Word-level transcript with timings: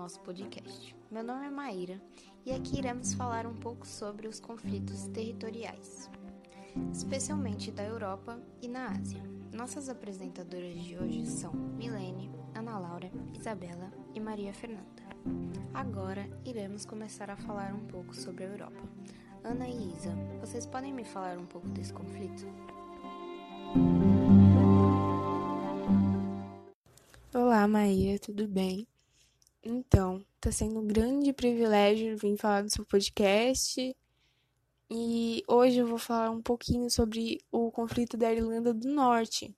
nosso 0.00 0.18
podcast. 0.20 0.96
Meu 1.10 1.22
nome 1.22 1.46
é 1.46 1.50
Maíra 1.50 2.00
e 2.46 2.52
aqui 2.52 2.78
iremos 2.78 3.12
falar 3.12 3.46
um 3.46 3.54
pouco 3.54 3.86
sobre 3.86 4.26
os 4.26 4.40
conflitos 4.40 5.06
territoriais, 5.08 6.10
especialmente 6.90 7.70
da 7.70 7.84
Europa 7.84 8.40
e 8.62 8.68
na 8.68 8.92
Ásia. 8.92 9.22
Nossas 9.52 9.90
apresentadoras 9.90 10.82
de 10.82 10.96
hoje 10.96 11.26
são 11.26 11.52
Milene, 11.52 12.30
Ana 12.54 12.78
Laura, 12.78 13.10
Isabela 13.38 13.92
e 14.14 14.20
Maria 14.20 14.54
Fernanda. 14.54 15.02
Agora 15.74 16.26
iremos 16.46 16.86
começar 16.86 17.28
a 17.28 17.36
falar 17.36 17.74
um 17.74 17.86
pouco 17.86 18.16
sobre 18.16 18.44
a 18.44 18.48
Europa. 18.48 18.80
Ana 19.44 19.68
e 19.68 19.92
Isa, 19.92 20.14
vocês 20.40 20.64
podem 20.64 20.94
me 20.94 21.04
falar 21.04 21.36
um 21.36 21.44
pouco 21.44 21.68
desse 21.68 21.92
conflito? 21.92 22.46
Olá, 27.34 27.68
Maíra, 27.68 28.18
tudo 28.18 28.48
bem? 28.48 28.89
Então, 29.62 30.24
tá 30.40 30.50
sendo 30.50 30.80
um 30.80 30.86
grande 30.86 31.34
privilégio 31.34 32.16
vir 32.16 32.36
falar 32.38 32.62
do 32.62 32.70
seu 32.70 32.84
podcast. 32.84 33.94
E 34.90 35.44
hoje 35.46 35.78
eu 35.78 35.86
vou 35.86 35.98
falar 35.98 36.30
um 36.30 36.40
pouquinho 36.40 36.90
sobre 36.90 37.38
o 37.52 37.70
conflito 37.70 38.16
da 38.16 38.32
Irlanda 38.32 38.72
do 38.72 38.88
Norte. 38.88 39.54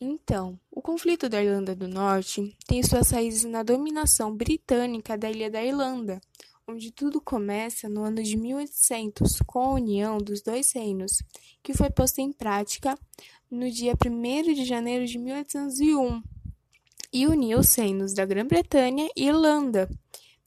Então, 0.00 0.58
o 0.70 0.80
conflito 0.80 1.28
da 1.28 1.42
Irlanda 1.42 1.76
do 1.76 1.86
Norte 1.86 2.56
tem 2.66 2.82
suas 2.82 3.10
raízes 3.10 3.44
na 3.44 3.62
dominação 3.62 4.34
britânica 4.34 5.16
da 5.16 5.30
ilha 5.30 5.50
da 5.50 5.62
Irlanda, 5.62 6.18
onde 6.66 6.90
tudo 6.90 7.20
começa 7.20 7.86
no 7.86 8.02
ano 8.02 8.22
de 8.22 8.34
1800, 8.34 9.40
com 9.46 9.58
a 9.58 9.74
união 9.74 10.16
dos 10.16 10.40
dois 10.40 10.72
reinos, 10.72 11.22
que 11.62 11.74
foi 11.74 11.90
posta 11.90 12.22
em 12.22 12.32
prática 12.32 12.98
no 13.50 13.70
dia 13.70 13.92
1 13.92 14.54
de 14.54 14.64
janeiro 14.64 15.04
de 15.04 15.18
1801 15.18 16.22
e 17.12 17.26
uniu 17.26 17.58
os 17.58 17.74
reinos 17.74 18.14
da 18.14 18.24
Grã-Bretanha 18.24 19.08
e 19.16 19.26
Irlanda, 19.26 19.88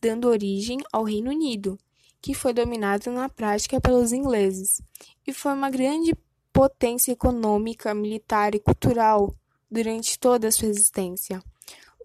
dando 0.01 0.27
origem 0.27 0.79
ao 0.91 1.03
Reino 1.03 1.29
Unido, 1.29 1.77
que 2.21 2.33
foi 2.33 2.53
dominado 2.53 3.11
na 3.11 3.27
prática 3.27 3.81
pelos 3.81 4.11
ingleses, 4.11 4.81
e 5.27 5.33
foi 5.33 5.53
uma 5.53 5.69
grande 5.69 6.15
potência 6.53 7.11
econômica, 7.11 7.93
militar 7.93 8.55
e 8.55 8.59
cultural 8.59 9.35
durante 9.69 10.17
toda 10.19 10.47
a 10.47 10.51
sua 10.51 10.67
existência. 10.67 11.43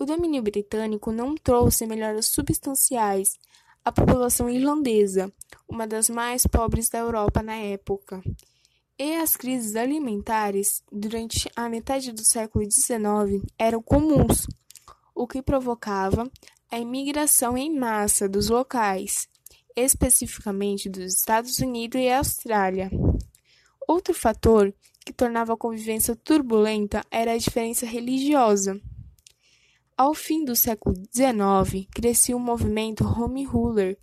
O 0.01 0.05
domínio 0.05 0.43
britânico 0.43 1.13
não 1.13 1.35
trouxe 1.35 1.87
melhoras 1.87 2.27
substanciais 2.27 3.39
à 3.85 3.93
população 3.93 4.49
irlandesa, 4.49 5.33
uma 5.69 5.87
das 5.87 6.09
mais 6.09 6.47
pobres 6.47 6.89
da 6.89 6.99
Europa 6.99 7.43
na 7.43 7.57
época. 7.57 8.23
E 9.01 9.15
as 9.15 9.37
crises 9.37 9.77
alimentares 9.77 10.83
durante 10.91 11.49
a 11.55 11.69
metade 11.69 12.11
do 12.11 12.25
século 12.25 12.69
XIX 12.69 13.45
eram 13.57 13.81
comuns, 13.81 14.45
o 15.15 15.25
que 15.25 15.41
provocava 15.41 16.29
a 16.69 16.79
imigração 16.81 17.57
em 17.57 17.73
massa 17.73 18.29
dos 18.29 18.49
locais, 18.49 19.29
especificamente 19.77 20.89
dos 20.89 21.15
Estados 21.15 21.61
Unidos 21.61 22.01
e 22.01 22.11
Austrália. 22.11 22.91
Outro 23.87 24.13
fator 24.13 24.75
que 25.07 25.13
tornava 25.13 25.55
a 25.55 25.57
convivência 25.57 26.17
turbulenta 26.17 27.05
era 27.09 27.33
a 27.35 27.39
diferença 27.39 27.87
religiosa. 27.87 28.81
Ao 29.97 30.13
fim 30.13 30.45
do 30.45 30.57
século 30.57 30.97
XIX, 30.97 31.87
crescia 31.95 32.37
o 32.37 32.41
movimento 32.41 33.05
Home 33.05 33.45
Ruler, 33.45 33.97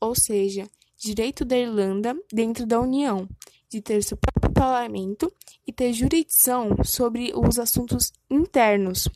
ou 0.00 0.14
seja, 0.14 0.68
direito 0.96 1.44
da 1.44 1.56
Irlanda 1.56 2.16
dentro 2.32 2.66
da 2.66 2.80
União, 2.80 3.28
de 3.70 3.80
ter 3.80 4.02
seu 4.02 4.16
próprio 4.16 4.39
parlamento 4.60 5.32
e 5.66 5.72
ter 5.72 5.90
jurisdição 5.94 6.84
sobre 6.84 7.32
os 7.34 7.58
assuntos 7.58 8.12
internos. 8.28 9.08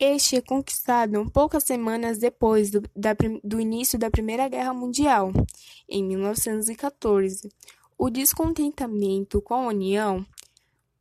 Este 0.00 0.36
é 0.36 0.40
conquistado 0.40 1.30
poucas 1.30 1.64
semanas 1.64 2.16
depois 2.16 2.70
do, 2.70 2.80
da, 2.96 3.14
do 3.44 3.60
início 3.60 3.98
da 3.98 4.10
Primeira 4.10 4.48
Guerra 4.48 4.72
Mundial, 4.72 5.32
em 5.86 6.02
1914. 6.02 7.52
O 7.98 8.08
descontentamento 8.08 9.42
com 9.42 9.52
a 9.52 9.66
União, 9.66 10.24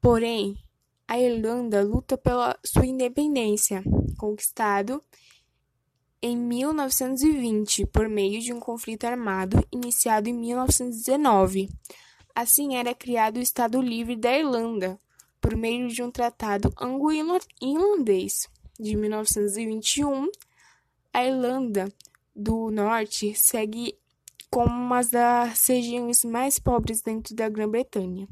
porém, 0.02 0.58
a 1.08 1.18
Irlanda 1.18 1.82
luta 1.84 2.18
pela 2.18 2.60
sua 2.66 2.86
independência, 2.86 3.82
conquistado 4.18 5.02
em 6.22 6.36
1920 6.36 7.86
por 7.86 8.10
meio 8.10 8.42
de 8.42 8.52
um 8.52 8.60
conflito 8.60 9.06
armado 9.06 9.66
iniciado 9.72 10.28
em 10.28 10.34
1919. 10.34 11.70
Assim 12.36 12.76
era 12.76 12.94
criado 12.94 13.38
o 13.38 13.42
Estado 13.42 13.82
Livre 13.82 14.18
da 14.18 14.38
Irlanda, 14.38 15.00
por 15.40 15.56
meio 15.56 15.88
de 15.88 16.04
um 16.04 16.12
tratado 16.12 16.74
anglo-irlandês 16.78 18.50
de 18.78 18.98
1921. 18.98 20.30
A 21.14 21.26
Irlanda 21.26 21.88
do 22.36 22.70
Norte 22.70 23.34
segue 23.36 23.98
como 24.52 24.70
uma 24.70 25.02
das 25.02 25.66
regiões 25.68 26.26
mais 26.26 26.60
pobres 26.60 27.02
dentro 27.02 27.34
da 27.34 27.48
Grã-Bretanha. 27.48 28.28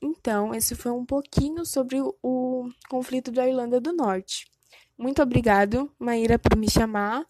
Então, 0.00 0.54
esse 0.54 0.76
foi 0.76 0.92
um 0.92 1.04
pouquinho 1.04 1.64
sobre 1.64 2.00
o, 2.22 2.68
conflito 2.88 3.32
da 3.32 3.48
Irlanda 3.48 3.80
do 3.80 3.92
Norte. 3.92 4.46
Muito 4.96 5.20
obrigado, 5.20 5.90
Maíra, 5.98 6.38
por 6.38 6.56
me 6.56 6.70
chamar. 6.70 7.24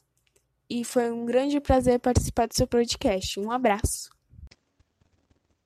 E 0.68 0.84
foi 0.84 1.10
um 1.10 1.24
grande 1.24 1.60
prazer 1.60 2.00
participar 2.00 2.48
do 2.48 2.54
seu 2.54 2.66
podcast. 2.66 3.38
Um 3.40 3.50
abraço. 3.50 4.15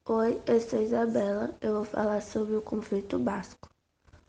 Oi, 0.07 0.41
eu 0.47 0.59
sou 0.61 0.81
Isabela. 0.83 1.55
Eu 1.61 1.75
vou 1.75 1.85
falar 1.85 2.23
sobre 2.23 2.57
o 2.57 2.63
conflito 2.63 3.19
basco. 3.19 3.69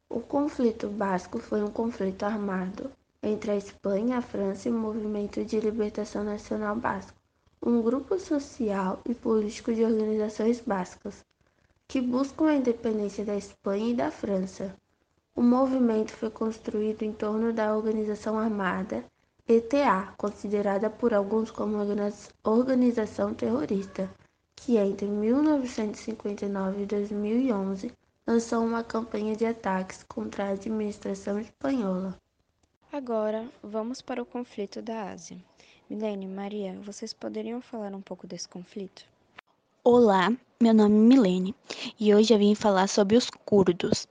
O 0.09 0.19
conflito 0.19 0.89
basco 0.89 1.39
foi 1.39 1.63
um 1.63 1.71
conflito 1.71 2.23
armado 2.23 2.91
entre 3.23 3.51
a 3.51 3.55
Espanha, 3.55 4.17
a 4.17 4.21
França 4.21 4.67
e 4.67 4.71
o 4.71 4.75
Movimento 4.75 5.43
de 5.45 5.59
Libertação 5.61 6.25
Nacional 6.25 6.75
Basco, 6.75 7.17
um 7.65 7.81
grupo 7.81 8.19
social 8.19 8.99
e 9.09 9.15
político 9.15 9.73
de 9.73 9.83
organizações 9.83 10.59
bascas 10.59 11.25
que 11.87 12.01
buscam 12.01 12.47
a 12.47 12.55
independência 12.55 13.23
da 13.23 13.35
Espanha 13.35 13.91
e 13.91 13.95
da 13.95 14.11
França. 14.11 14.75
O 15.33 15.41
movimento 15.41 16.11
foi 16.11 16.29
construído 16.29 17.03
em 17.03 17.13
torno 17.13 17.53
da 17.53 17.75
organização 17.75 18.37
armada 18.37 19.05
ETA, 19.47 20.13
considerada 20.17 20.89
por 20.89 21.13
alguns 21.13 21.49
como 21.49 21.77
organização 22.43 23.33
terrorista 23.33 24.09
que 24.63 24.77
entre 24.77 25.07
1959 25.07 26.83
e 26.83 26.85
2011 26.85 27.91
lançou 28.27 28.63
uma 28.63 28.83
campanha 28.83 29.35
de 29.35 29.43
ataques 29.43 30.05
contra 30.07 30.45
a 30.45 30.49
administração 30.49 31.39
espanhola. 31.39 32.15
Agora, 32.93 33.49
vamos 33.63 34.03
para 34.03 34.21
o 34.21 34.25
conflito 34.25 34.79
da 34.79 35.09
Ásia. 35.09 35.37
Milene, 35.89 36.27
Maria, 36.27 36.79
vocês 36.83 37.11
poderiam 37.11 37.59
falar 37.59 37.91
um 37.95 38.01
pouco 38.01 38.27
desse 38.27 38.47
conflito? 38.47 39.03
Olá, 39.83 40.31
meu 40.61 40.75
nome 40.75 40.95
é 40.95 41.07
Milene 41.07 41.55
e 41.99 42.13
hoje 42.13 42.31
eu 42.31 42.37
vim 42.37 42.53
falar 42.53 42.87
sobre 42.87 43.17
os 43.17 43.31
curdos. 43.31 44.07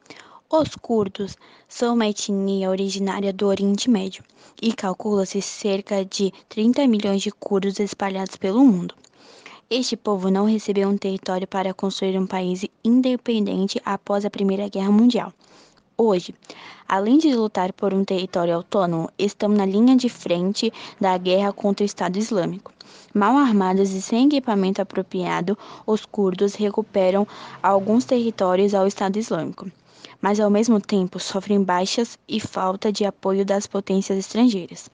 Os 0.51 0.75
curdos 0.75 1.37
são 1.69 1.95
uma 1.95 2.09
etnia 2.09 2.71
originária 2.71 3.33
do 3.33 3.47
Oriente 3.47 3.89
Médio 3.89 4.25
e 4.61 4.73
calcula-se 4.73 5.41
cerca 5.41 6.05
de 6.05 6.33
30 6.49 6.89
milhões 6.89 7.23
de 7.23 7.31
curdos 7.31 7.79
espalhados 7.79 8.35
pelo 8.35 8.65
mundo. 8.65 8.97
Este 9.73 9.97
povo 9.97 10.33
não 10.33 10.47
recebeu 10.47 10.89
um 10.89 10.99
território 10.99 11.47
para 11.47 11.73
construir 11.73 12.19
um 12.19 12.27
país 12.27 12.65
independente 12.83 13.81
após 13.85 14.25
a 14.25 14.31
Primeira 14.31 14.69
Guerra 14.69 14.91
Mundial. 14.91 15.33
Hoje, 15.97 16.35
além 16.89 17.19
de 17.19 17.33
lutar 17.33 17.73
por 17.73 17.95
um 17.95 18.05
território 18.05 18.57
autônomo, 18.57 19.09
estão 19.17 19.49
na 19.49 19.65
linha 19.65 19.95
de 19.95 20.09
frente 20.09 20.73
da 21.01 21.17
guerra 21.17 21.53
contra 21.53 21.85
o 21.85 21.87
Estado 21.87 22.19
Islâmico. 22.19 22.73
Mal 23.15 23.37
armados 23.37 23.93
e 23.93 24.03
sem 24.03 24.27
equipamento 24.27 24.83
apropriado, 24.83 25.57
os 25.87 26.05
curdos 26.05 26.57
recuperam 26.57 27.25
alguns 27.63 28.05
territórios 28.05 28.75
ao 28.75 28.89
Estado 28.89 29.21
Islâmico, 29.21 29.71
mas 30.21 30.41
ao 30.41 30.51
mesmo 30.51 30.81
tempo 30.81 31.21
sofrem 31.21 31.63
baixas 31.63 32.19
e 32.27 32.41
falta 32.41 32.91
de 32.91 33.05
apoio 33.05 33.45
das 33.45 33.69
potências 33.69 34.19
estrangeiras. 34.19 34.91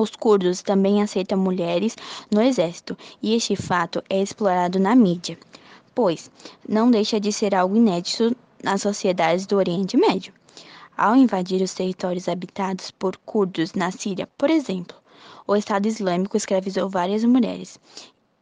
Os 0.00 0.16
curdos 0.16 0.62
também 0.62 1.02
aceitam 1.02 1.36
mulheres 1.36 1.94
no 2.30 2.40
exército, 2.40 2.96
e 3.22 3.34
este 3.34 3.54
fato 3.54 4.02
é 4.08 4.22
explorado 4.22 4.78
na 4.78 4.96
mídia, 4.96 5.38
pois 5.94 6.30
não 6.66 6.90
deixa 6.90 7.20
de 7.20 7.30
ser 7.30 7.54
algo 7.54 7.76
inédito 7.76 8.34
nas 8.64 8.80
sociedades 8.80 9.44
do 9.44 9.58
Oriente 9.58 9.98
Médio. 9.98 10.32
Ao 10.96 11.14
invadir 11.14 11.60
os 11.60 11.74
territórios 11.74 12.30
habitados 12.30 12.90
por 12.90 13.18
curdos 13.18 13.74
na 13.74 13.90
Síria, 13.90 14.26
por 14.38 14.48
exemplo, 14.48 14.96
o 15.46 15.54
Estado 15.54 15.86
Islâmico 15.86 16.34
escravizou 16.34 16.88
várias 16.88 17.22
mulheres, 17.22 17.78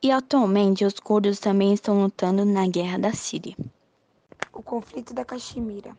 e 0.01 0.13
atualmente 0.13 0.85
os 0.85 0.95
curdos 1.01 1.41
também 1.41 1.75
estão 1.75 2.01
lutando 2.01 2.45
na 2.45 2.69
guerra 2.69 3.01
da 3.01 3.13
Síria. 3.13 3.57
O 4.53 4.63
conflito 4.63 5.13
da 5.13 5.25
Caxemira. 5.25 5.91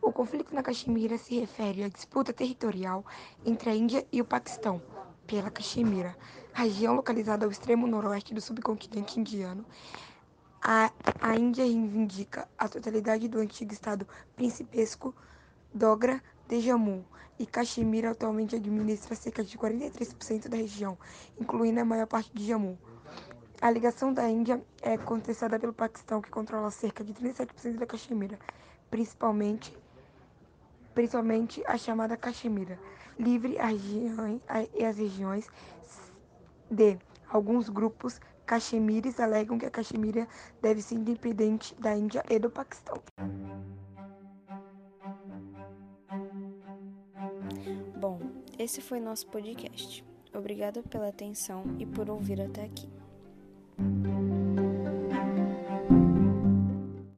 O 0.00 0.12
conflito 0.12 0.54
na 0.54 0.62
Caxemira 0.62 1.18
se 1.18 1.38
refere 1.38 1.84
à 1.84 1.88
disputa 1.88 2.32
territorial 2.32 3.04
entre 3.44 3.70
a 3.70 3.74
Índia 3.74 4.06
e 4.10 4.20
o 4.20 4.24
Paquistão 4.24 4.80
pela 5.26 5.50
Caxemira, 5.50 6.16
região 6.54 6.94
localizada 6.94 7.44
ao 7.44 7.50
extremo 7.50 7.86
noroeste 7.86 8.32
do 8.32 8.40
subcontinente 8.40 9.20
indiano. 9.20 9.64
A, 10.62 10.90
a 11.20 11.36
Índia 11.36 11.64
reivindica 11.64 12.48
a 12.56 12.68
totalidade 12.68 13.28
do 13.28 13.38
antigo 13.38 13.72
estado 13.72 14.08
principesco 14.34 15.14
Dogra 15.74 16.22
de 16.48 16.60
Jammu 16.60 17.04
e 17.38 17.44
Caxemira 17.44 18.10
atualmente 18.10 18.56
administra 18.56 19.14
cerca 19.14 19.44
de 19.44 19.56
43% 19.58 20.48
da 20.48 20.56
região, 20.56 20.96
incluindo 21.38 21.80
a 21.80 21.84
maior 21.84 22.06
parte 22.06 22.32
de 22.32 22.46
Jammu. 22.46 22.78
A 23.60 23.70
ligação 23.70 24.12
da 24.12 24.28
Índia 24.28 24.62
é 24.80 24.96
contestada 24.96 25.58
pelo 25.58 25.72
Paquistão, 25.72 26.22
que 26.22 26.30
controla 26.30 26.70
cerca 26.70 27.04
de 27.04 27.12
37% 27.12 27.76
da 27.76 27.86
Caxemira, 27.86 28.38
principalmente, 28.90 29.76
principalmente 30.98 31.62
a 31.64 31.78
chamada 31.78 32.16
Caxemira 32.16 32.76
livre 33.16 33.56
e 34.74 34.84
as 34.84 34.98
regiões 34.98 35.46
de 36.68 36.98
alguns 37.30 37.68
grupos 37.68 38.20
caxemires 38.44 39.20
alegam 39.20 39.56
que 39.56 39.66
a 39.66 39.70
Caxemira 39.70 40.26
deve 40.60 40.82
ser 40.82 40.96
independente 40.96 41.72
da 41.76 41.96
Índia 41.96 42.24
e 42.28 42.36
do 42.40 42.50
Paquistão. 42.50 43.00
Bom, 47.96 48.18
esse 48.58 48.80
foi 48.80 48.98
nosso 48.98 49.28
podcast. 49.28 50.04
Obrigada 50.34 50.82
pela 50.82 51.10
atenção 51.10 51.62
e 51.78 51.86
por 51.86 52.10
ouvir 52.10 52.40
até 52.40 52.64
aqui. 52.64 52.97